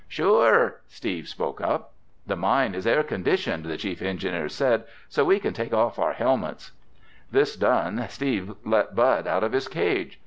"Sure!" 0.07 0.81
Steve 0.87 1.27
spoke 1.27 1.61
up. 1.61 1.93
"The 2.25 2.35
mine 2.35 2.73
is 2.73 2.87
air 2.87 3.03
conditioned," 3.03 3.65
the 3.65 3.77
chief 3.77 4.01
engineer 4.01 4.49
said, 4.49 4.85
"so 5.07 5.23
we 5.23 5.37
can 5.39 5.53
take 5.53 5.75
off 5.75 5.99
our 5.99 6.13
helmets." 6.13 6.71
This 7.29 7.55
done, 7.55 8.03
Steve 8.09 8.51
let 8.65 8.95
Bud 8.95 9.27
out 9.27 9.43
of 9.43 9.51
his 9.53 9.67
cage. 9.67 10.19